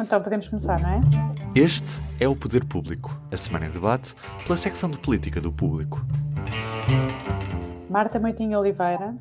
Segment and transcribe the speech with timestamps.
[0.00, 1.00] Então podemos começar, não é?
[1.54, 6.00] Este é o Poder Público, a semana em debate pela secção de política do Público.
[7.90, 9.14] Marta Moitinho Oliveira.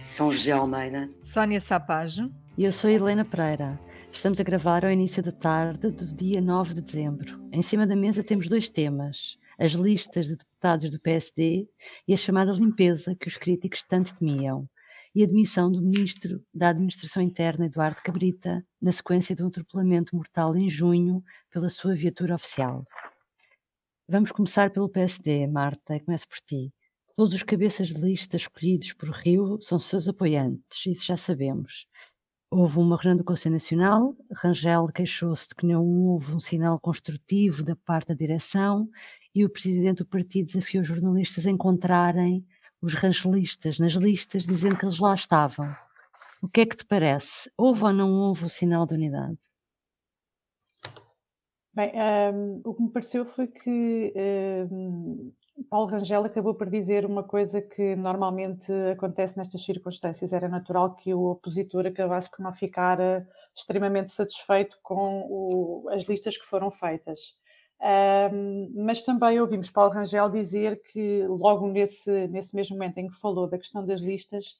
[0.00, 1.10] São José Almeida.
[1.24, 2.30] Sónia Sapajo.
[2.56, 3.80] E eu sou Helena Pereira.
[4.12, 7.40] Estamos a gravar ao início da tarde do dia 9 de dezembro.
[7.50, 11.66] Em cima da mesa temos dois temas: as listas de deputados do PSD
[12.06, 14.68] e a chamada limpeza que os críticos tanto temiam
[15.14, 20.14] e a demissão do ministro da Administração Interna, Eduardo Cabrita, na sequência de um atropelamento
[20.14, 22.84] mortal em junho pela sua viatura oficial.
[24.08, 26.72] Vamos começar pelo PSD, Marta, começo por ti.
[27.16, 31.86] Todos os cabeças de lista escolhidos por Rio são seus apoiantes, isso já sabemos.
[32.52, 37.62] Houve uma reunião do Conselho Nacional, Rangel queixou-se de que não houve um sinal construtivo
[37.62, 38.88] da parte da direção
[39.32, 42.44] e o presidente do partido desafiou os jornalistas a encontrarem
[42.82, 45.74] os rangelistas nas listas dizendo que eles lá estavam.
[46.42, 47.50] O que é que te parece?
[47.56, 49.38] Houve ou não houve o sinal de unidade?
[51.72, 51.92] Bem,
[52.34, 54.12] um, o que me pareceu foi que
[54.70, 55.32] um,
[55.68, 60.32] Paulo Rangel acabou por dizer uma coisa que normalmente acontece nestas circunstâncias.
[60.32, 66.04] Era natural que o opositor acabasse por não ficar uh, extremamente satisfeito com o, as
[66.04, 67.36] listas que foram feitas.
[67.82, 73.18] Um, mas também ouvimos Paulo Rangel dizer que, logo nesse, nesse mesmo momento em que
[73.18, 74.58] falou da questão das listas,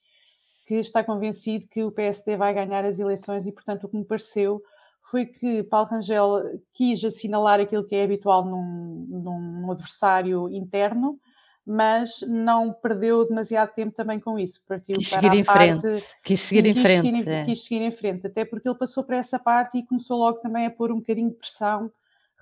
[0.65, 4.05] que está convencido que o PSD vai ganhar as eleições e, portanto, o que me
[4.05, 4.61] pareceu
[5.03, 6.41] foi que Paulo Rangel
[6.73, 11.19] quis assinalar aquilo que é habitual num, num adversário interno,
[11.65, 14.61] mas não perdeu demasiado tempo também com isso.
[14.67, 16.05] Partiu quis para seguir em parte, frente.
[16.23, 17.01] Quis seguir sim, em quis frente.
[17.01, 17.45] Seguir é.
[17.45, 20.65] Quis seguir em frente, até porque ele passou para essa parte e começou logo também
[20.65, 21.91] a pôr um bocadinho de pressão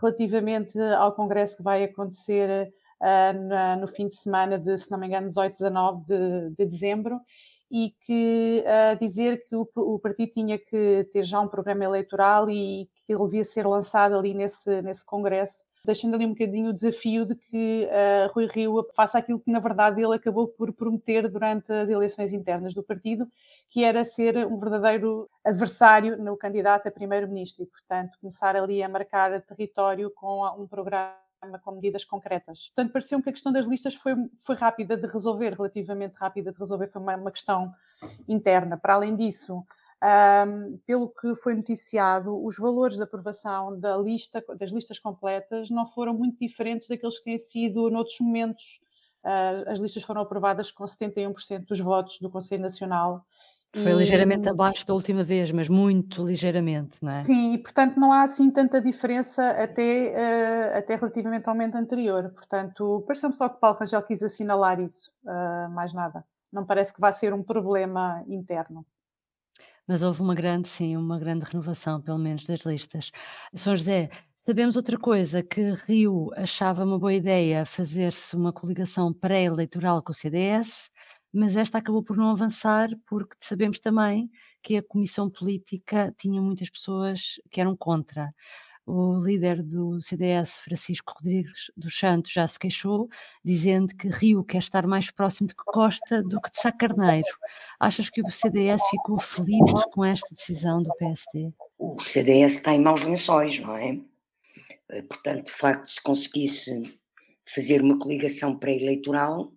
[0.02, 5.08] relativamente ao congresso que vai acontecer na, no fim de semana de, se não me
[5.08, 7.20] engano, 18, 19 de, de dezembro,
[7.72, 12.50] e que uh, dizer que o, o, partido tinha que ter já um programa eleitoral
[12.50, 16.74] e que ele devia ser lançado ali nesse, nesse congresso deixando ali um bocadinho o
[16.74, 21.28] desafio de que uh, Rui Rio faça aquilo que, na verdade, ele acabou por prometer
[21.30, 23.28] durante as eleições internas do partido,
[23.70, 28.90] que era ser um verdadeiro adversário no candidato a primeiro-ministro e, portanto, começar ali a
[28.90, 31.14] marcar território com um programa
[31.64, 32.68] com medidas concretas.
[32.68, 34.14] Portanto, pareceu-me que a questão das listas foi,
[34.46, 37.74] foi rápida de resolver, relativamente rápida de resolver, foi uma, uma questão
[38.28, 38.78] interna.
[38.78, 39.64] Para além disso,
[40.02, 45.86] um, pelo que foi noticiado, os valores de aprovação da lista, das listas completas não
[45.86, 48.80] foram muito diferentes daqueles que têm sido noutros momentos.
[49.24, 53.26] Uh, as listas foram aprovadas com 71% dos votos do Conselho Nacional.
[53.74, 57.22] Foi e, ligeiramente abaixo da última vez, mas muito ligeiramente, não é?
[57.22, 62.30] Sim, e portanto não há assim tanta diferença até, uh, até relativamente ao momento anterior.
[62.30, 66.24] Portanto, pareceu-me só que Paulo Rangel quis assinalar isso, uh, mais nada.
[66.52, 68.86] Não parece que vá ser um problema interno.
[69.90, 73.12] Mas houve uma grande, sim, uma grande renovação, pelo menos, das listas.
[73.56, 74.10] São José,
[74.46, 80.16] sabemos outra coisa, que Rio achava uma boa ideia fazer-se uma coligação pré-eleitoral com o
[80.16, 80.92] CDS,
[81.34, 84.30] mas esta acabou por não avançar, porque sabemos também
[84.62, 88.32] que a comissão política tinha muitas pessoas que eram contra.
[88.92, 93.08] O líder do CDS, Francisco Rodrigues dos Santos, já se queixou,
[93.46, 97.28] dizendo que Rio quer estar mais próximo de Costa do que de Sá Carneiro.
[97.80, 101.54] Achas que o CDS ficou feliz com esta decisão do PSD?
[101.78, 104.00] O CDS está em maus lençóis, não é?
[104.90, 106.82] Eh, portanto, de facto, se conseguisse
[107.46, 109.54] fazer uma coligação pré-eleitoral,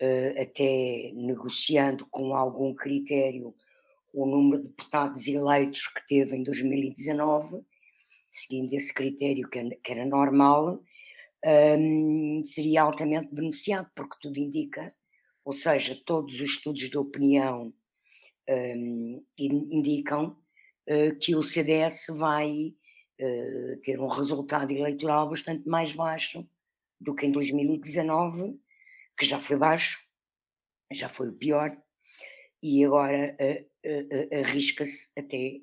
[0.00, 3.54] eh, até negociando com algum critério
[4.14, 7.62] o número de deputados eleitos que teve em 2019,
[8.36, 9.58] seguindo esse critério que,
[9.90, 10.82] era normal,
[11.78, 14.94] um, seria altamente beneficiado, porque tudo indica,
[15.42, 17.72] ou seja, todos os estudos de opinião
[18.48, 20.36] um, indicam
[20.88, 22.74] uh, que o CDS vai
[23.20, 26.46] uh, ter um resultado eleitoral bastante mais baixo
[27.00, 28.60] do que em 2019,
[29.18, 30.06] que já foi baixo,
[30.92, 31.74] já foi o pior,
[32.62, 35.60] e agora uh, arrisca-se até,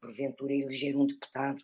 [0.00, 1.62] porventura, eleger um deputado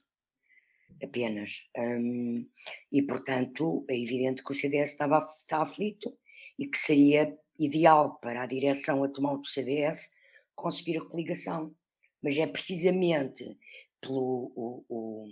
[1.02, 1.62] apenas.
[1.76, 2.48] Um,
[2.90, 6.16] e, portanto, é evidente que o CDS estava, está aflito
[6.58, 10.14] e que seria ideal para a direção atual do CDS
[10.54, 11.74] conseguir a coligação.
[12.22, 13.56] Mas é precisamente
[14.00, 15.26] pelo o, o,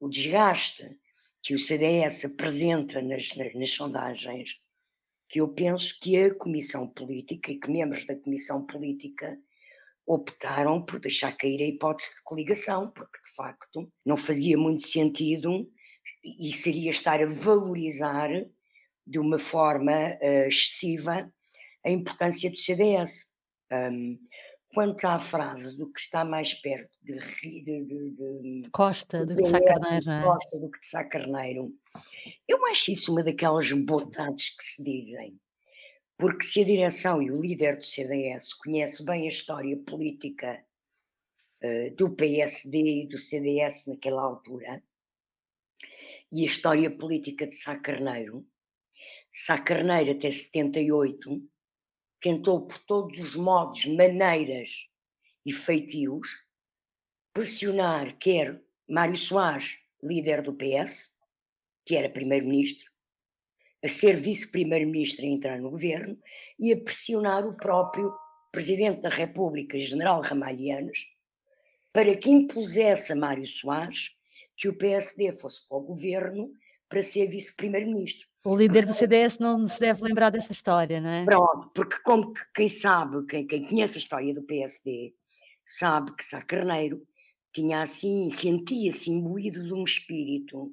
[0.00, 0.98] o desgaste
[1.42, 4.60] que o CDS apresenta nas, nas, nas sondagens
[5.28, 9.38] que eu penso que a Comissão Política e que membros da Comissão Política
[10.06, 15.68] optaram por deixar cair a hipótese de coligação, porque de facto não fazia muito sentido
[16.22, 18.28] e seria estar a valorizar
[19.06, 21.30] de uma forma uh, excessiva
[21.84, 23.34] a importância do CDS.
[23.72, 24.18] Um,
[24.76, 27.18] quanto à frase do que está mais perto de,
[27.62, 30.22] de, de, de Costa, do que de Sá Carneiro, é?
[30.22, 31.72] Costa, do que de Sá Carneiro,
[32.46, 35.40] eu acho isso uma daquelas botadas que se dizem.
[36.18, 40.64] Porque se a direção e o líder do CDS conhece bem a história política
[41.62, 44.82] uh, do PSD e do CDS naquela altura,
[46.32, 48.46] e a história política de Sá Carneiro,
[49.30, 51.46] Sá Carneiro até 78
[52.20, 54.88] tentou por todos os modos, maneiras
[55.44, 56.44] e feitios
[57.32, 61.14] pressionar quer Mário Soares, líder do PS,
[61.84, 62.90] que era primeiro-ministro,
[63.86, 66.18] a ser vice-primeiro-ministro e entrar no governo,
[66.58, 68.12] e a pressionar o próprio
[68.50, 71.06] presidente da República, general Ramalhianos,
[71.92, 74.10] para que impusesse a Mário Soares
[74.56, 76.50] que o PSD fosse para o governo
[76.88, 78.26] para ser vice-primeiro-ministro.
[78.44, 81.24] O líder do CDS não se deve lembrar dessa história, não é?
[81.24, 85.14] Pronto, porque como quem sabe, quem, quem conhece a história do PSD,
[85.64, 87.06] sabe que Sá Carneiro
[87.52, 90.72] tinha assim, sentia-se imbuído de um espírito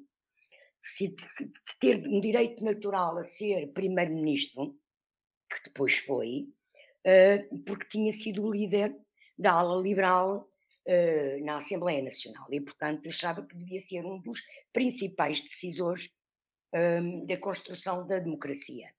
[0.98, 1.14] de
[1.80, 4.76] ter um direito natural a ser primeiro-ministro,
[5.48, 6.48] que depois foi,
[7.06, 8.94] uh, porque tinha sido o líder
[9.38, 10.48] da ala liberal
[10.86, 14.42] uh, na Assembleia Nacional e, portanto, achava que devia ser um dos
[14.72, 16.10] principais decisores
[16.74, 18.92] um, da construção da democracia.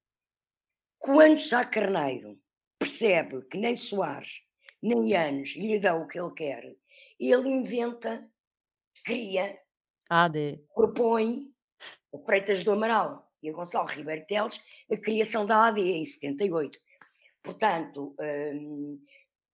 [0.97, 2.39] Quando Sá Carneiro
[2.79, 4.41] percebe que nem Soares
[4.81, 6.75] nem Yanes lhe dão o que ele quer,
[7.19, 8.29] ele inventa,
[9.03, 9.59] cria,
[10.09, 10.63] AD.
[10.73, 11.54] propõe
[12.13, 14.59] a Freitas do Amaral e a Gonçalo Ribeiro Teles
[14.91, 16.77] a criação da AD em 78.
[17.43, 18.99] Portanto, um,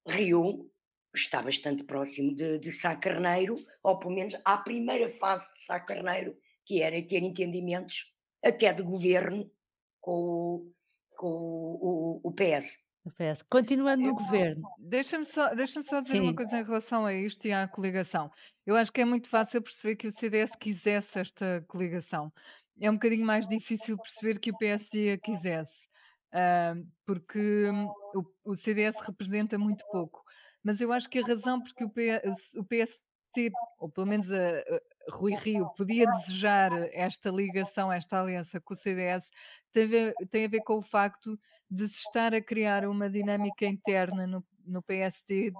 [0.07, 0.71] Rio
[1.13, 5.79] está bastante próximo de, de Sá Carneiro, ou pelo menos à primeira fase de Sá
[5.79, 8.13] Carneiro, que era ter entendimentos
[8.43, 9.51] até de governo
[9.99, 10.73] com o,
[11.15, 12.77] com o, o PS.
[13.09, 13.41] PS.
[13.49, 14.61] Continuando no governo.
[14.77, 16.21] Deixa-me só, deixa só dizer Sim.
[16.21, 18.31] uma coisa em relação a isto e à coligação.
[18.65, 22.31] Eu acho que é muito fácil perceber que o CDS quisesse esta coligação.
[22.79, 25.85] É um bocadinho mais difícil perceber que o PSD a quisesse,
[26.33, 30.23] uh, porque hum, o, o, CDS representa muito pouco.
[30.63, 32.21] Mas eu acho que a razão porque o, P,
[32.55, 38.59] o PSD, ou pelo menos a, a Rui Rio, podia desejar esta ligação, esta aliança
[38.61, 39.27] com o CDS,
[39.73, 41.37] tem a ver, tem a ver com o facto
[41.71, 45.53] de se estar a criar uma dinâmica interna no, no PSD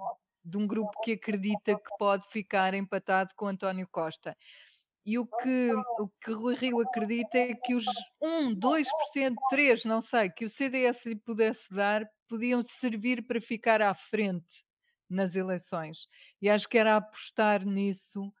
[0.44, 4.36] de um grupo que acredita que pode ficar empatado com António Costa.
[5.06, 7.84] E o que, o que Rui Rio acredita é que os
[8.20, 8.84] 1, 2%,
[9.50, 14.64] 3%, não sei, que o CDS lhe pudesse dar, podiam servir para ficar à frente
[15.08, 16.06] nas eleições.
[16.40, 18.32] E acho que era apostar nisso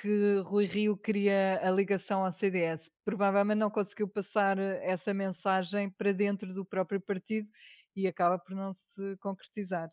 [0.00, 2.90] que Rui Rio queria a ligação ao CDS.
[3.04, 7.48] Provavelmente não conseguiu passar essa mensagem para dentro do próprio partido
[7.96, 9.88] e acaba por não se concretizar.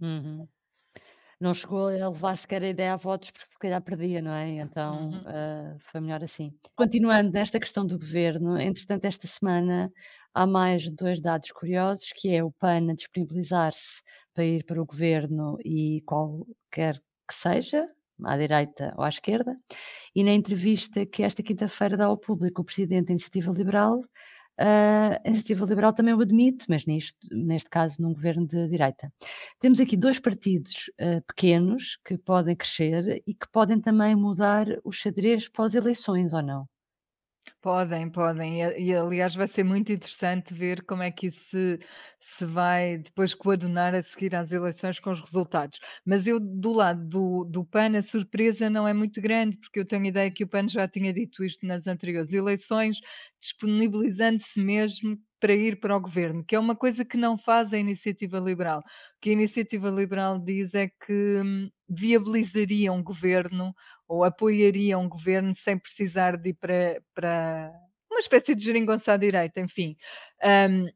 [0.00, 0.48] Uhum.
[1.40, 4.48] Não chegou a levar sequer a ideia a votos porque se calhar perdia, não é?
[4.48, 5.20] Então uhum.
[5.20, 6.52] uh, foi melhor assim.
[6.74, 9.92] Continuando nesta questão do governo, entretanto, esta semana
[10.34, 14.02] há mais dois dados curiosos, que é o PAN a disponibilizar-se
[14.34, 17.86] para ir para o governo e qualquer que seja,
[18.24, 19.54] à direita ou à esquerda,
[20.14, 24.00] e na entrevista que esta quinta-feira dá ao público o presidente da Iniciativa Liberal,
[24.58, 29.12] a Iniciativa Liberal também o admite, mas neste, neste caso num governo de direita.
[29.60, 34.90] Temos aqui dois partidos uh, pequenos que podem crescer e que podem também mudar o
[34.90, 36.68] xadrez pós-eleições, ou não?
[37.60, 38.62] Podem, podem.
[38.62, 41.80] E, e, aliás vai ser muito interessante ver como é que isso se,
[42.20, 45.80] se vai depois coadunar a seguir às eleições com os resultados.
[46.06, 49.84] Mas eu, do lado do, do PAN, a surpresa não é muito grande, porque eu
[49.84, 52.98] tenho a ideia que o PAN já tinha dito isto nas anteriores eleições,
[53.40, 57.78] disponibilizando-se mesmo para ir para o governo, que é uma coisa que não faz a
[57.78, 58.80] iniciativa liberal.
[58.80, 63.74] O que a iniciativa liberal diz é que hum, viabilizaria um governo
[64.08, 67.72] ou apoiaria um governo sem precisar de ir para, para
[68.10, 69.96] uma espécie de geringonça à direita, enfim.
[70.42, 70.88] Um,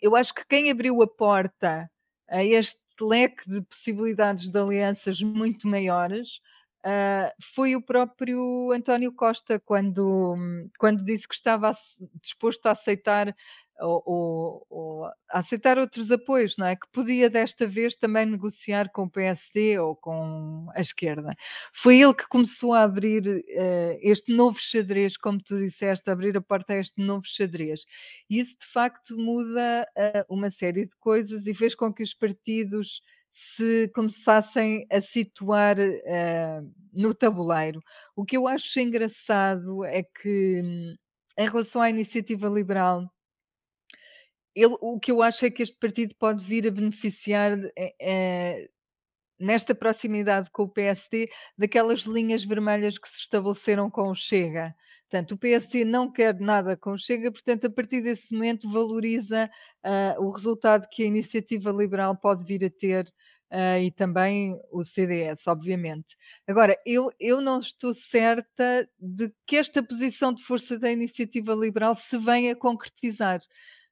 [0.00, 1.90] eu acho que quem abriu a porta
[2.28, 6.28] a este leque de possibilidades de alianças muito maiores
[6.84, 10.36] uh, foi o próprio António Costa, quando,
[10.78, 11.72] quando disse que estava
[12.22, 13.34] disposto a aceitar
[13.80, 16.76] ou, ou, ou, aceitar outros apoios, não é?
[16.76, 21.34] Que podia desta vez também negociar com o PSD ou com a esquerda.
[21.72, 26.40] Foi ele que começou a abrir uh, este novo xadrez, como tu disseste, abrir a
[26.40, 27.84] porta a este novo xadrez.
[28.28, 33.00] Isso de facto muda uh, uma série de coisas e fez com que os partidos
[33.30, 37.82] se começassem a situar uh, no tabuleiro.
[38.14, 40.96] O que eu acho engraçado é que, hum,
[41.38, 43.10] em relação à iniciativa liberal,
[44.60, 48.68] ele, o que eu acho é que este partido pode vir a beneficiar é,
[49.38, 54.74] nesta proximidade com o PSD, daquelas linhas vermelhas que se estabeleceram com o Chega.
[55.08, 59.50] Portanto, o PSD não quer nada com o Chega, portanto, a partir desse momento valoriza
[59.84, 63.06] uh, o resultado que a iniciativa liberal pode vir a ter
[63.50, 66.16] uh, e também o CDS, obviamente.
[66.46, 71.94] Agora, eu, eu não estou certa de que esta posição de força da iniciativa liberal
[71.94, 73.40] se venha a concretizar.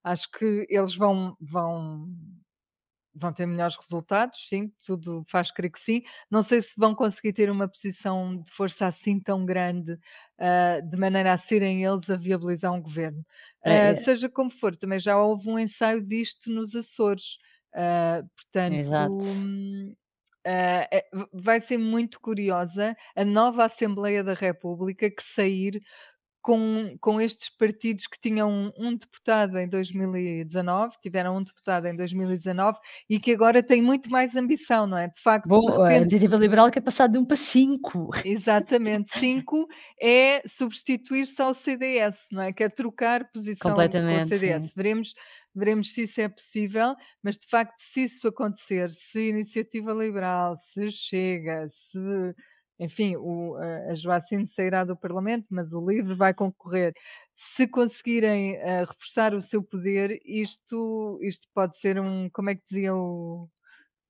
[0.09, 2.09] Acho que eles vão, vão
[3.19, 6.03] vão ter melhores resultados, sim, tudo faz crer que sim.
[6.31, 10.97] Não sei se vão conseguir ter uma posição de força assim tão grande, uh, de
[10.97, 13.21] maneira a serem eles a viabilizar um governo.
[13.67, 17.25] Uh, é, seja como for, também já houve um ensaio disto nos Açores.
[17.75, 19.19] Uh, portanto, Exato.
[20.51, 25.83] É, vai ser muito curiosa a nova Assembleia da República que sair
[26.49, 32.79] com, com estes partidos que tinham um, deputado em 2019, tiveram um deputado em 2019
[33.07, 35.09] e que agora têm muito mais ambição, não é?
[35.09, 35.91] De facto, Bom, de repente...
[35.91, 38.09] a iniciativa liberal que é passar de um para cinco.
[38.25, 39.69] Exatamente, cinco
[40.01, 42.51] é substituir-se ao CDS, não é?
[42.51, 44.63] Que é trocar posição com o CDS.
[44.63, 44.73] Sim.
[44.75, 45.13] Veremos,
[45.55, 50.57] veremos se isso é possível, mas de facto, se isso acontecer, se a iniciativa liberal,
[50.57, 52.35] se chega, se
[52.79, 56.95] enfim, o, a Joacine sairá do Parlamento, mas o LIVRE vai concorrer.
[57.37, 62.63] Se conseguirem uh, reforçar o seu poder, isto, isto pode ser um, como é que
[62.63, 63.49] dizia o,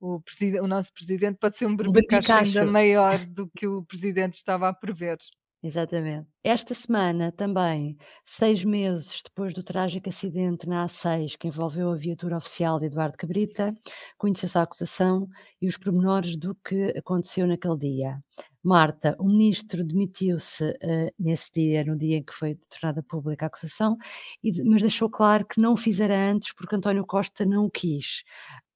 [0.00, 0.20] o,
[0.62, 4.74] o nosso presidente, pode ser um berbicacho ainda maior do que o presidente estava a
[4.74, 5.18] prever.
[5.62, 6.28] Exatamente.
[6.44, 12.36] Esta semana também, seis meses depois do trágico acidente na A6 que envolveu a viatura
[12.36, 13.74] oficial de Eduardo Cabrita,
[14.16, 15.28] conheceu-se a acusação
[15.60, 18.22] e os pormenores do que aconteceu naquele dia.
[18.62, 23.48] Marta, o ministro demitiu-se uh, nesse dia, no dia em que foi tornada pública a
[23.48, 23.96] acusação,
[24.42, 28.22] e, mas deixou claro que não o fizera antes porque António Costa não o quis.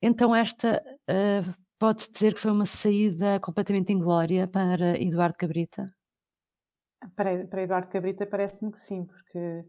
[0.02, 5.86] Então esta uh, pode-se dizer que foi uma saída completamente inglória para Eduardo Cabrita?
[7.16, 9.64] Para, para Eduardo Cabrita parece-me que sim, porque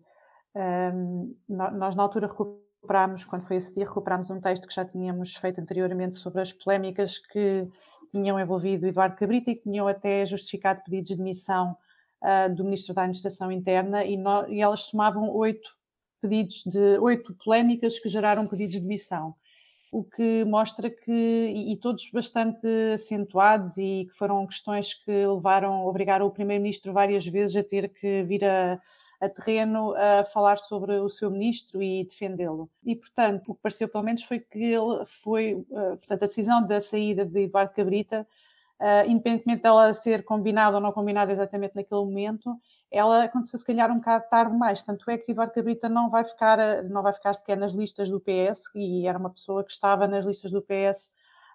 [0.56, 5.36] um, nós na altura recuperámos, quando foi esse dia, recuperámos um texto que já tínhamos
[5.36, 7.68] feito anteriormente sobre as polémicas que
[8.12, 11.76] tinham envolvido Eduardo Cabrita e que tinham até justificado pedidos de demissão
[12.22, 15.68] uh, do Ministro da Administração Interna e, no, e elas somavam oito
[16.22, 19.34] pedidos de oito polémicas que geraram pedidos de demissão
[19.94, 25.86] o que mostra que, e, e, todos bastante acentuados, e que foram questões que levaram,
[25.86, 28.82] obrigaram o Primeiro-Ministro várias vezes a ter que vir a,
[29.22, 32.68] a terreno a falar sobre o seu ministro e defendê-lo.
[32.84, 36.66] E, portanto, o que pareceu pelo menos foi que ele foi, uh, portanto, a decisão
[36.66, 38.28] da saída de Eduardo Cabrita,
[38.80, 42.60] uh, independentemente dela ser combinada ou não combinada exatamente naquele momento,
[42.94, 46.24] ela aconteceu se calhar um bocado tarde demais, tanto é que Eduardo Cabrita não vai
[46.24, 50.08] ficar, não vai ficar sequer nas listas do PS, e era uma pessoa que estava
[50.08, 51.12] nas listas do PS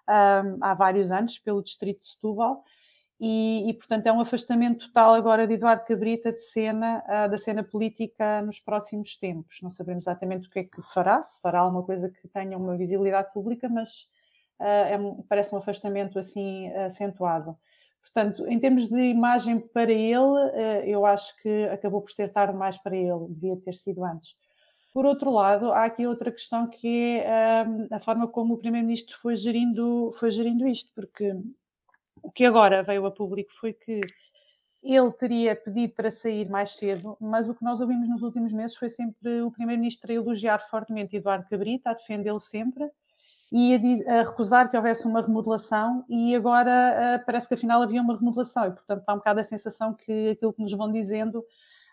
[0.09, 2.61] um, há vários anos, pelo distrito de Setúbal,
[3.21, 7.37] e, e, portanto é um afastamento total agora de Eduardo Cabrita de cena, uh, da
[7.37, 9.59] cena política nos próximos tempos.
[9.61, 12.77] Não sabemos exatamente o que é que fará, se fará alguma coisa que tenha uma
[12.77, 14.07] visibilidade pública, mas
[14.59, 17.57] uh, é, parece um afastamento assim acentuado.
[18.01, 22.57] Portanto, em termos de imagem para ele, eh, eu acho que acabou por ser tarde
[22.57, 24.35] mais para ele, devia ter sido antes.
[24.93, 29.15] Por outro lado, há aqui outra questão que é ehm, a forma como o Primeiro-Ministro
[29.17, 31.33] foi gerindo, foi gerindo isto, porque
[32.23, 34.01] o que agora veio a público foi que
[34.81, 38.77] ele teria pedido para sair mais cedo, mas o que nós ouvimos nos últimos meses
[38.77, 42.89] foi sempre o Primeiro-Ministro a elogiar fortemente Eduardo Cabrita, a defendê-lo sempre,
[43.51, 48.15] e a, recusar que houvesse uma remodelação e agora uh, parece que afinal havia uma
[48.15, 51.43] remodelação e portanto há um bocado a sensação que aquilo que nos vão dizendo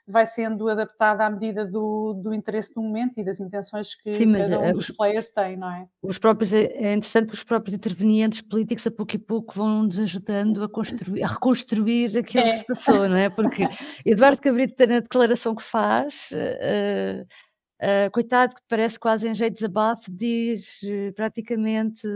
[0.08, 4.26] vai sendo adaptado à medida do, do interesse do momento e das intenções que Sim,
[4.26, 5.88] mas, cada um uh, dos os, players tem, não é?
[6.00, 9.82] Os próprios, é, é interessante que os próprios intervenientes políticos a pouco e pouco vão
[9.82, 12.50] nos ajudando a, construir, a reconstruir aquilo é.
[12.50, 13.28] que se passou, não é?
[13.28, 13.66] Porque
[14.06, 16.30] Eduardo Cabrita na declaração que faz...
[16.32, 17.26] Uh,
[17.80, 22.06] Uh, coitado, que parece quase em jeito de desabafo, diz uh, praticamente.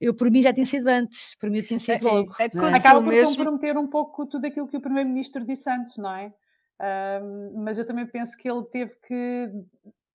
[0.00, 2.34] Eu, por mim, já tinha sido antes, por mim, tinha sido é, logo.
[2.38, 2.74] É, é?
[2.74, 3.36] Acaba por mesmo...
[3.36, 6.32] comprometer um pouco tudo aquilo que o Primeiro-Ministro disse antes, não é?
[6.80, 9.50] Uh, mas eu também penso que ele teve que,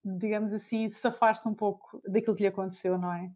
[0.04, 3.30] digamos assim, safar-se um pouco daquilo que lhe aconteceu, não é?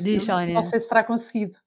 [0.00, 1.58] Diz, não sei se terá conseguido.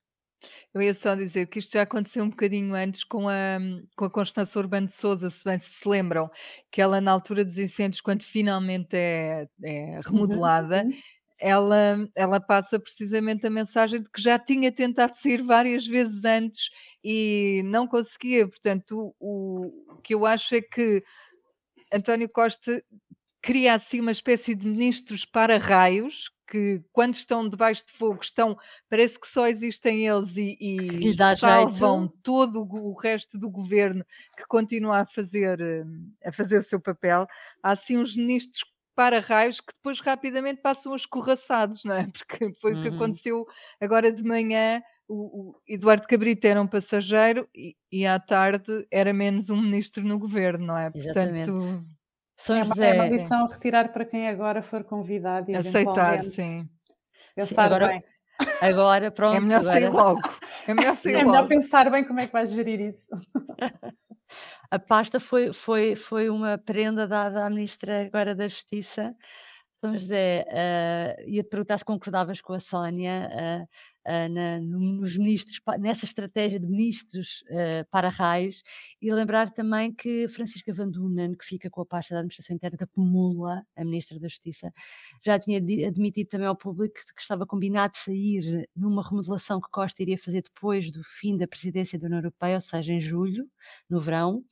[0.77, 3.57] Eu ia só dizer que isto já aconteceu um bocadinho antes com a,
[3.96, 6.29] com a Constança Urbano de Souza, se bem se lembram,
[6.72, 10.93] que ela na altura dos incêndios, quando finalmente é, é uhum, remodelada, uhum.
[11.39, 16.69] ela, ela passa precisamente a mensagem de que já tinha tentado sair várias vezes antes
[17.03, 18.48] e não conseguia.
[18.48, 21.03] Portanto, o, o que eu acho é que
[21.91, 22.84] António Costa
[23.41, 28.58] cria assim uma espécie de ministros para raios, que quando estão debaixo de fogo estão,
[28.89, 32.17] parece que só existem eles e, e salvam jeito.
[32.24, 34.06] todo o, resto do governo
[34.38, 35.60] que continua a fazer,
[36.24, 37.27] a fazer o seu papel.
[37.62, 38.63] Há assim uns ministros
[38.96, 42.08] para raios que depois rapidamente passam os escorraçados, não é?
[42.12, 42.96] Porque foi o que uhum.
[42.96, 43.48] aconteceu
[43.79, 44.82] agora de manhã.
[45.08, 50.03] O, o, Eduardo Cabrita era um passageiro e, e, à tarde era menos um ministro
[50.03, 50.91] no governo, não é?
[50.94, 51.51] Exatamente.
[51.51, 51.86] Portanto,
[52.38, 52.89] são é, José...
[52.91, 56.70] é uma lição a retirar para quem agora for convidado e aceitar, sim.
[57.36, 58.03] Pensar agora, bem.
[58.62, 59.36] Agora, pronto.
[59.36, 59.74] É melhor agora...
[59.74, 60.22] sair logo.
[60.67, 63.10] É melhor, sair é melhor pensar bem como é que vais gerir isso.
[64.70, 69.15] A pasta foi, foi, foi uma prenda dada à Ministra agora da Justiça,
[69.79, 73.67] São José, uh, ia-te perguntar se concordavas com a Sónia uh,
[74.07, 78.63] uh, na, nos ministros, nessa estratégia de ministros uh, para raios,
[79.01, 82.77] e lembrar também que Francisca Van Dunen, que fica com a pasta da Administração Interna,
[82.77, 84.73] que acumula a Ministra da Justiça,
[85.23, 90.17] já tinha admitido também ao público que estava combinado sair numa remodelação que Costa iria
[90.17, 93.47] fazer depois do fim da presidência da União Europeia, ou seja, em julho,
[93.89, 94.43] no verão.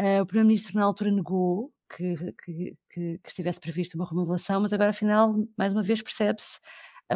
[0.00, 4.72] Uh, o Primeiro-Ministro na altura negou que, que, que, que, estivesse previsto uma remodelação, mas
[4.72, 6.58] agora afinal, mais uma vez, percebe-se,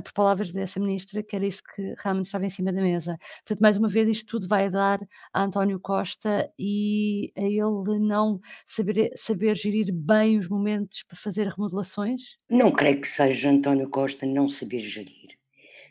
[0.03, 3.19] por palavras dessa ministra, que era isso que realmente estava em cima da mesa.
[3.45, 5.01] Portanto, mais uma vez, isto tudo vai dar
[5.33, 11.49] a António Costa e a ele não saber, saber gerir bem os momentos para fazer
[11.49, 12.39] remodelações?
[12.49, 15.37] Não creio que seja António Costa não saber gerir.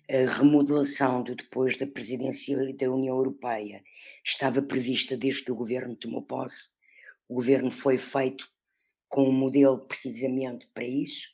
[0.07, 3.83] A remodelação do depois da presidência da União Europeia
[4.23, 6.75] estava prevista desde que o governo tomou posse.
[7.27, 8.47] O governo foi feito
[9.09, 11.29] com um modelo precisamente para isso.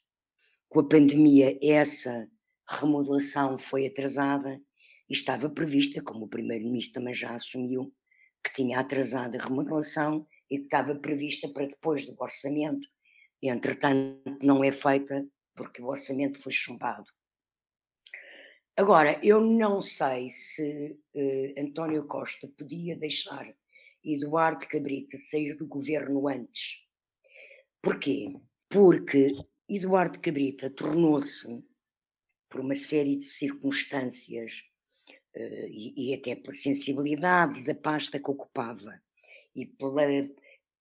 [0.70, 2.30] Com a pandemia, essa
[2.76, 4.62] remodelação foi atrasada
[5.10, 7.94] e estava prevista, como o Primeiro-Ministro também já assumiu,
[8.44, 12.88] que tinha atrasado a remodelação e que estava prevista para depois do orçamento.
[13.42, 17.06] Entretanto, não é feita porque o orçamento foi chumbado.
[18.76, 23.54] Agora, eu não sei se uh, António Costa podia deixar
[24.04, 26.82] Eduardo Cabrita sair do governo antes
[27.82, 28.32] Porquê?
[28.70, 29.28] Porque
[29.68, 31.48] Eduardo Cabrita tornou-se,
[32.52, 34.62] por uma série de circunstâncias
[35.36, 39.02] uh, e, e, até pela sensibilidade da pasta que ocupava
[39.56, 40.04] e pela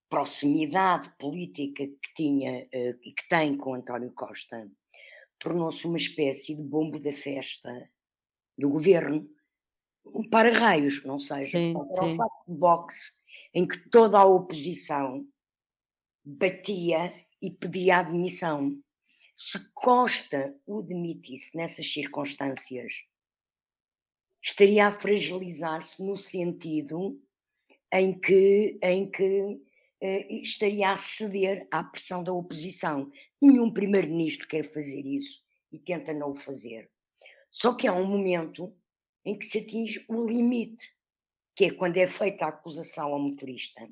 [0.09, 4.68] proximidade política que tinha uh, e que tem com António Costa,
[5.38, 7.88] tornou-se uma espécie de bombo da festa
[8.59, 9.30] do governo,
[10.04, 13.20] um para-raios, não seja, sim, um saco de boxe
[13.54, 15.26] em que toda a oposição
[16.24, 18.78] batia e pedia admissão.
[19.42, 23.07] Se Costa o demitisse nessas circunstâncias,
[24.42, 27.18] estaria a fragilizar-se no sentido
[27.90, 29.62] em que, em que
[29.98, 33.11] eh, estaria a ceder à pressão da oposição.
[33.40, 36.90] Nenhum primeiro-ministro quer fazer isso e tenta não o fazer.
[37.50, 38.76] Só que há um momento
[39.24, 40.94] em que se atinge o limite,
[41.57, 43.88] que é quando é feita a acusação ao motorista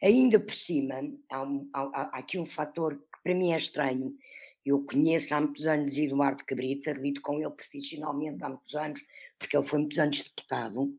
[0.00, 0.94] Ainda por cima,
[1.28, 4.14] há, um, há, há aqui um fator que para mim é estranho.
[4.64, 9.00] Eu conheço há muitos anos Eduardo Cabrita, lido com ele profissionalmente há muitos anos,
[9.38, 10.94] porque ele foi muitos anos deputado.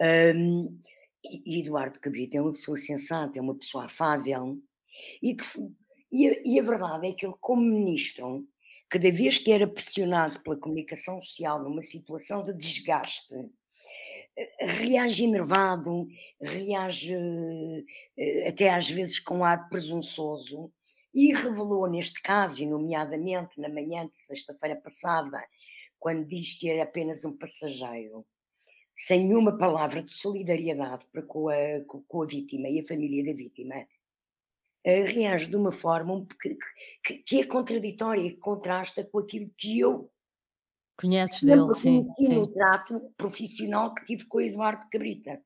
[0.00, 0.80] Um,
[1.24, 4.58] e Eduardo Cabrita é uma pessoa sensata, é uma pessoa afável.
[5.22, 5.36] E,
[6.10, 8.46] e, a, e a verdade é que ele, como ministro,
[8.88, 13.34] cada vez que era pressionado pela comunicação social numa situação de desgaste,
[14.60, 16.06] reage enervado,
[16.40, 17.14] reage
[18.16, 20.72] eh, até às vezes com ar presunçoso,
[21.14, 25.42] e revelou neste caso, e nomeadamente na manhã de sexta-feira passada,
[25.98, 28.26] quando diz que era apenas um passageiro,
[28.94, 31.56] sem nenhuma palavra de solidariedade para com a,
[32.06, 33.86] com a vítima e a família da vítima,
[34.84, 36.56] eh, reage de uma forma que,
[37.04, 40.10] que, que é contraditória, que contrasta com aquilo que eu
[41.00, 42.04] Conheces dele, sim.
[42.14, 42.34] sim.
[42.34, 45.40] no trato profissional que tive com o Eduardo Cabrita.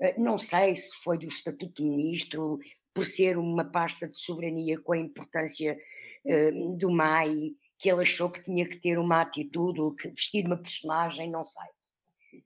[0.00, 2.58] Eh, não sei se foi do Estatuto de Ministro,
[2.94, 5.78] por ser uma pasta de soberania com a importância
[6.24, 10.56] uh, do MAI, que ele achou que tinha que ter uma atitude, que vestir uma
[10.56, 11.66] personagem, não sei.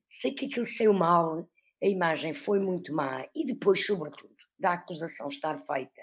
[0.08, 1.48] Sei que aquilo saiu mal,
[1.82, 6.02] a imagem foi muito má, e depois, sobretudo, da acusação estar feita,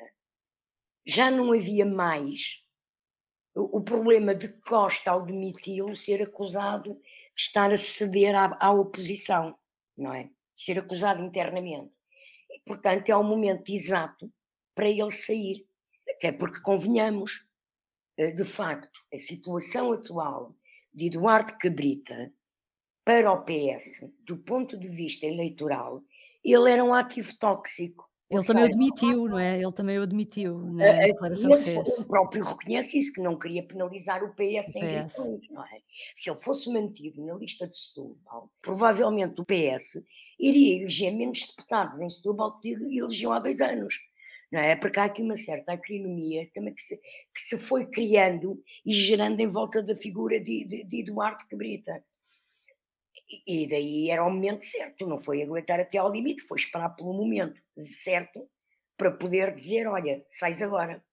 [1.06, 2.64] já não havia mais
[3.56, 6.96] o problema de Costa, ao demiti-lo, ser acusado
[7.36, 9.56] de estar a ceder à, à, oposição,
[9.98, 10.30] não é?
[10.56, 11.92] Ser acusado internamente.
[12.66, 14.32] Portanto, é o momento exato
[14.76, 15.66] para ele sair.
[16.16, 17.46] Até porque, convenhamos,
[18.18, 20.56] eh, de facto, a situação atual
[20.94, 22.32] de Eduardo Cabrita
[23.06, 26.02] para o PS, do ponto de vista eleitoral,
[26.44, 28.08] ele era um ativo tóxico.
[28.30, 29.62] Ele também o demitiu, não é?
[29.62, 31.78] Ele também o demitiu na A- declaração que fez.
[31.78, 35.20] ele próprio reconhece isso, que não queria penalizar o PS em O PS.
[35.20, 35.82] eleições, não é?
[36.16, 40.04] Se ele fosse mantido na lista de Setúbal, provavelmente o PS
[40.40, 43.96] iria eleger menos deputados em Setúbal que elegeu há dois anos.
[44.52, 44.76] Não é?
[44.76, 49.40] Porque há aqui uma certa acrinomia também que se, que se foi criando e gerando
[49.40, 52.04] em volta da figura de, de, de Eduardo Cabrita.
[53.48, 57.14] E- daí era o momento certo, não foi aguentar até ao limite, foi esperar pelo
[57.14, 58.48] momento certo
[58.96, 61.04] para poder dizer: olha, sais agora.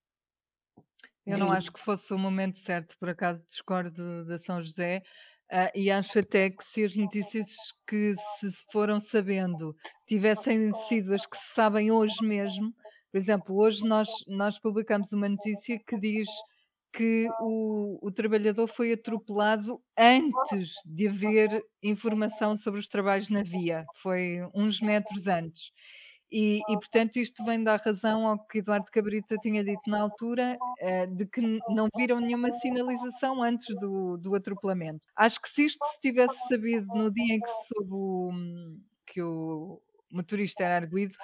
[1.26, 5.02] Eu não acho que fosse o momento certo, por acaso discordo da São José,
[5.50, 7.46] ah, e acho até que se as notícias
[7.86, 9.74] que se foram sabendo
[10.06, 12.72] tivessem sido as que se sabem hoje mesmo,
[13.10, 16.28] por exemplo, hoje nós, nós publicamos uma notícia que diz
[16.92, 23.84] que o, o trabalhador foi atropelado antes de haver informação sobre os trabalhos na via,
[24.02, 25.60] foi uns metros antes.
[26.32, 30.56] E, e, portanto, isto vem dar razão ao que Eduardo Cabrita tinha dito na altura,
[30.78, 35.02] eh, de que não viram nenhuma sinalização antes do, do atropelamento.
[35.16, 39.20] Acho que se isto se tivesse sabido no dia em que soube o, hum, que
[39.20, 41.16] o motorista era arguído,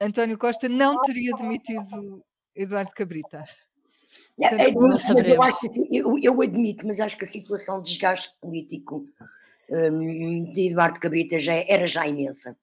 [0.00, 3.44] António Costa não teria demitido Eduardo Cabrita.
[4.40, 5.46] É, Portanto, é, Não eu, saberemos.
[5.46, 9.06] acho assim, eu, eu admito, mas acho que a situação de desgaste político
[9.70, 12.56] hum, de Eduardo Cabrita já era já imensa.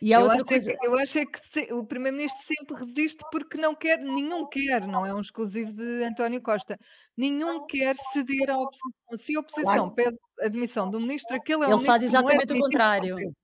[0.00, 0.76] E há Eu outra acho, é coisa.
[0.76, 4.86] que, eu acho é que se- o Primeiro-Ministro sempre resiste porque não quer, nenhum quer,
[4.86, 6.78] não é um exclusivo de António Costa,
[7.16, 8.92] nenhum quer ceder à oposição.
[9.18, 12.44] Se a oposição Claro, pede admissão do ministro, aquele é um Ele faz é exatamente
[12.44, 13.06] o demitido por contrário.
[13.16, 13.36] surpresa.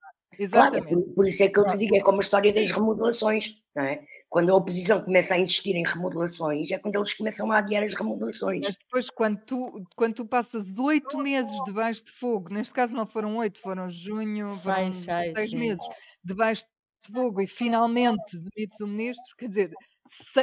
[0.51, 0.89] claro, Exatamente.
[0.95, 3.83] por, por isso é que eu te digo, é como a história das remodelações, não
[3.85, 4.05] é?
[4.29, 7.95] Quando a oposição começa a insistir em remodelações, é quando eles começam a adiar as
[7.95, 8.67] remodelações.
[8.67, 13.07] Mas depois, quando tu, quando tu passas oito meses debaixo de fogo, neste caso não
[13.07, 15.83] foram oito, foram junho, foram Seis, meses
[16.23, 16.65] debaixo
[17.07, 19.73] de fogo e finalmente demites o ministro, quer dizer,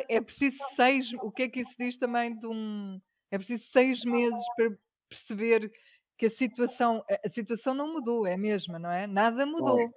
[0.10, 3.00] é preciso seis, o que é que isso diz também de um.
[3.30, 4.72] É preciso seis meses para
[5.10, 5.72] perceber
[6.18, 9.06] que a situação, a, situação não mudou, é a mesma, não é?
[9.06, 9.92] Nada mudou,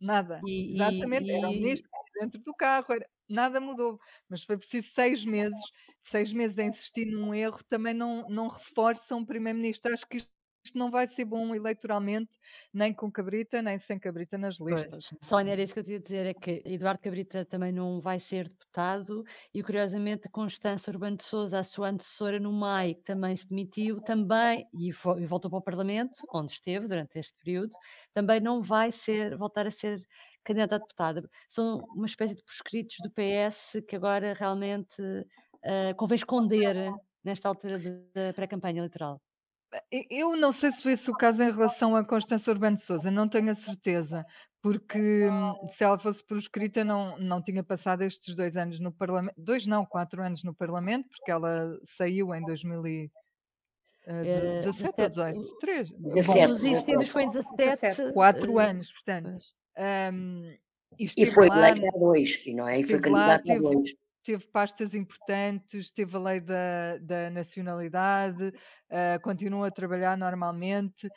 [0.00, 0.40] nada.
[0.46, 3.98] E, Exatamente, era o e, e, ministro dentro do carro, era- nada mudou,
[4.28, 5.58] mas foi preciso seis meses,
[6.04, 9.92] seis meses a insistir num erro também não, não reforça um primeiro-ministro.
[9.92, 10.31] Acho que isto,
[10.64, 12.30] isto não vai ser bom eleitoralmente,
[12.72, 14.82] nem com Cabrita, nem sem Cabrita nas Pois.
[14.84, 15.04] listas.
[15.20, 18.18] Sónia, era isso que eu te ia dizer, é que Eduardo Cabrita também não vai
[18.18, 23.34] ser deputado e curiosamente Constança Urbano de Sousa, a sua antecessora no MAI, que também
[23.36, 27.74] se demitiu, também, e, vo- e voltou para o Parlamento, onde esteve durante este período,
[28.12, 29.98] também não vai ser, voltar a ser
[30.44, 31.28] candidata a deputada.
[31.48, 35.02] São uma espécie de proscritos do PS que agora realmente
[35.64, 36.76] ah, convém esconder
[37.24, 39.20] nesta altura da pré-campanha eleitoral.
[40.10, 43.10] Eu não sei se foi esse o caso em relação a Constança Urbano de Souza,
[43.10, 44.24] não tenho a certeza,
[44.60, 49.34] porque hum, se ela fosse proscrita não, não tinha passado estes dois anos no Parlamento,
[49.36, 53.12] dois não, quatro anos no Parlamento, porque ela saiu em 2017
[54.66, 57.56] ou 17, 18, três, bom, 17, Os incêndios foi em 17.
[57.56, 58.12] 17.
[58.14, 59.42] quatro eh, anos, portanto.
[60.12, 60.54] hum,
[60.98, 62.80] e E foi lá, eleita a dois, e não é?
[62.80, 63.94] E foi candidata a dois.
[64.22, 68.52] Teve pastas importantes, teve a lei da, da nacionalidade,
[68.90, 71.08] ah, continua a trabalhar normalmente.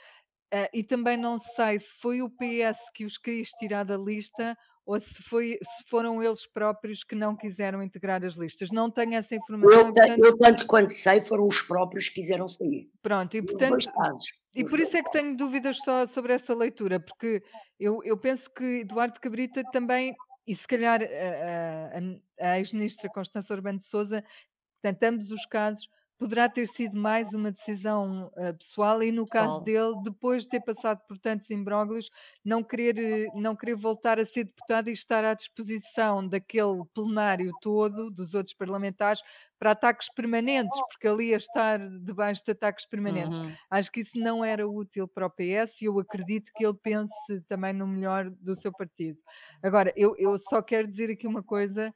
[0.52, 4.58] ah, e também não sei se foi o PS que os quis tirar da lista
[4.86, 8.70] ou se, foi, se foram eles próprios que não quiseram integrar as listas.
[8.70, 12.16] Não tenho essa informação Eu, ta- portanto, eu, tanto quanto sei, foram os próprios que
[12.22, 12.88] quiseram sair.
[13.02, 13.36] pronto.
[13.36, 13.88] E, portanto,
[14.54, 17.42] e por isso é que tenho dúvidas só sobre essa leitura, porque
[17.80, 20.16] eu, eu penso que Eduardo Cabrita também,
[20.48, 24.24] e se calhar a, a- a- a ex-ministra Constança Urbano de Souza,
[24.82, 29.62] portanto, ambos os casos, poderá ter sido mais uma decisão ah, pessoal e no caso
[29.62, 29.94] Pessoal.
[29.94, 32.10] dele, depois de ter passado por tantos imbróglios,
[32.44, 37.52] não querer, eh, não querer voltar a ser deputado e estar à disposição daquele plenário
[37.62, 39.22] todo, dos outros parlamentares,
[39.60, 43.38] para ataques permanentes, porque ali ia estar debaixo de ataques permanentes.
[43.38, 43.54] Uhum.
[43.70, 47.14] Acho que isso não era útil para o PS e eu acredito que ele pense
[47.48, 49.18] também no melhor do seu partido.
[49.64, 51.94] Agora, eu, eu só quero dizer aqui uma coisa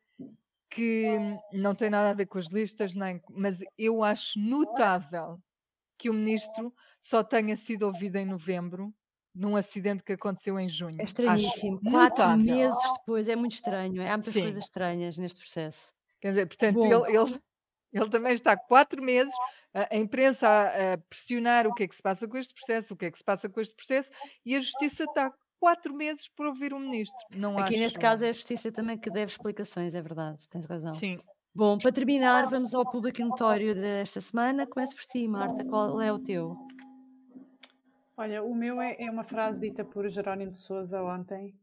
[0.69, 1.17] que
[1.51, 5.39] não tem nada a ver com as listas, nem, mas eu acho notável
[5.97, 8.93] que o ministro só tenha sido ouvido em novembro
[9.34, 10.97] num acidente que aconteceu em junho.
[10.99, 11.79] É Acho estranhíssimo.
[11.82, 12.38] Quatro notável.
[12.38, 14.01] meses depois, é muito estranho.
[14.01, 14.41] Há muitas Sim.
[14.41, 15.93] coisas estranhas neste processo.
[16.19, 17.41] Quer dizer, portanto, ele, ele,
[17.93, 19.34] ele também está quatro meses,
[19.73, 22.93] a, a imprensa a, a pressionar o que é que se passa com este processo,
[22.93, 24.12] o que é que se passa com este processo,
[24.45, 27.17] e a justiça está quatro meses por ouvir o ministro.
[27.35, 27.83] Não Aqui acho.
[27.83, 30.95] neste caso é a justiça também que deve explicações, é verdade, tens razão.
[30.95, 31.19] Sim.
[31.53, 34.67] Bom, para terminar, vamos ao público notório desta semana.
[34.67, 35.65] Começo por ti, Marta.
[35.65, 36.55] Qual é o teu?
[38.15, 41.55] Olha, o meu é, é uma frase dita por Jerónimo de Souza ontem,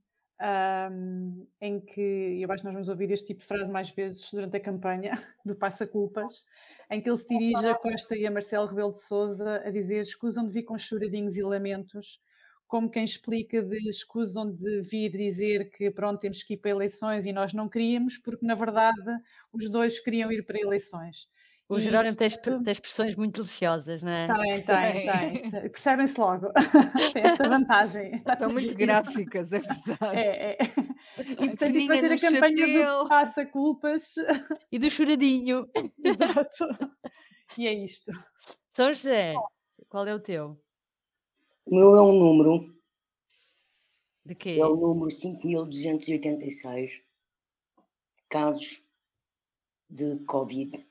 [0.90, 4.30] um, em que eu acho que nós vamos ouvir este tipo de frase mais vezes
[4.32, 5.12] durante a campanha
[5.44, 6.44] do Passa Culpas,
[6.90, 10.00] em que ele se dirige a Costa e a Marcelo Rebelo de Souza a dizer
[10.00, 12.20] escusam de vir com choradinhos e lamentos,
[12.66, 17.26] como quem explica de escusam de vir dizer que pronto, temos que ir para eleições
[17.26, 19.18] e nós não queríamos, porque na verdade
[19.52, 21.28] os dois queriam ir para eleições.
[21.68, 24.26] O Jerónimo tem, tem expressões muito deliciosas, não é?
[24.26, 25.70] Tem, tem, tem.
[25.70, 26.52] Percebem-se logo.
[27.12, 28.14] tem esta vantagem.
[28.14, 30.16] Está São muito gráficas, é verdade.
[30.16, 30.58] É, é.
[31.18, 33.02] E portanto isto vai ser a campanha chapéu.
[33.02, 34.14] do Passa Culpas.
[34.70, 35.66] E do choradinho.
[36.04, 36.68] Exato.
[37.58, 38.12] E é isto.
[38.72, 39.34] São José,
[39.88, 40.60] qual é o teu?
[41.66, 42.74] O meu é um número.
[44.24, 44.58] De quê?
[44.60, 47.02] É o número 5286
[48.28, 48.82] casos
[49.90, 50.86] de Covid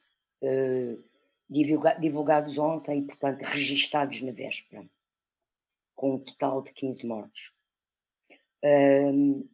[1.50, 4.88] divulga divulgados ontem e, portanto, registados na véspera,
[5.96, 7.54] com um total de 15 mortos.
[8.64, 9.48] Um,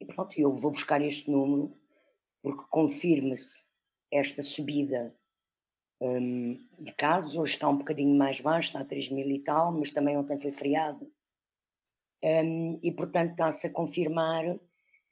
[0.00, 1.76] e pronto, eu vou buscar este número
[2.42, 3.64] porque confirma-se
[4.10, 5.16] esta subida
[6.00, 7.36] um, de casos.
[7.36, 10.38] Hoje está um bocadinho mais baixo, está a 3 mil e tal, mas também ontem
[10.38, 11.10] foi feriado.
[12.22, 14.44] Um, e, portanto, está-se a confirmar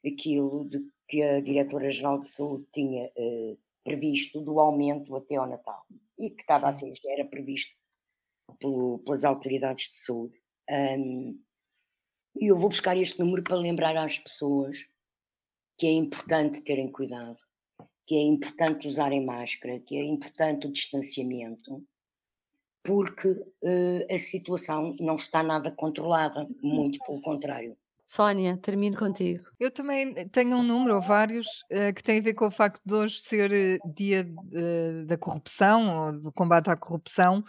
[0.05, 5.85] aquilo de que a Diretora-Geral de Saúde tinha uh, previsto do aumento até ao Natal
[6.17, 6.89] e que estava Sim.
[6.89, 7.75] a ser, era previsto
[8.59, 10.41] pelo, pelas autoridades de saúde.
[10.69, 11.39] Um,
[12.37, 14.85] e eu vou buscar este número para lembrar às pessoas
[15.77, 17.37] que é importante terem cuidado,
[18.05, 21.83] que é importante usarem máscara, que é importante o distanciamento,
[22.83, 27.75] porque uh, a situação não está nada controlada, muito pelo contrário.
[28.05, 29.45] Sónia, termino contigo.
[29.59, 32.79] Eu também tenho um número, ou vários, uh, que tem a ver com o facto
[32.85, 34.27] de hoje ser uh, dia
[35.07, 37.43] da corrupção, ou do combate à corrupção,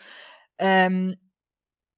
[0.90, 1.14] um,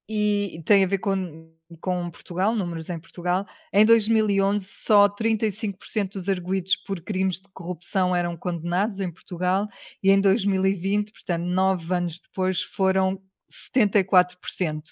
[0.09, 3.47] e tem a ver com, com Portugal, números em Portugal.
[3.73, 9.69] Em 2011, só 35% dos arguídos por crimes de corrupção eram condenados em Portugal,
[10.03, 14.83] e em 2020, portanto, nove anos depois, foram 74%.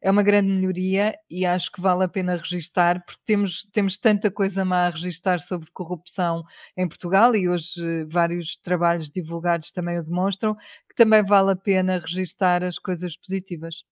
[0.00, 4.30] É uma grande melhoria e acho que vale a pena registar, porque temos, temos tanta
[4.30, 6.44] coisa má a registar sobre corrupção
[6.76, 10.54] em Portugal e hoje vários trabalhos divulgados também o demonstram,
[10.88, 13.84] que também vale a pena registar as coisas positivas.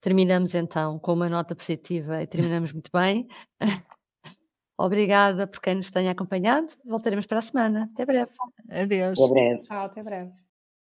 [0.00, 3.26] Terminamos então com uma nota positiva e terminamos muito bem.
[4.78, 6.68] Obrigada por quem nos tenha acompanhado.
[6.84, 7.88] Voltaremos para a semana.
[7.92, 8.30] Até breve.
[8.70, 9.18] Adeus.
[9.18, 9.62] Até breve.
[9.62, 10.32] Tchau, até breve.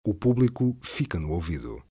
[0.03, 1.83] O público fica no ouvido.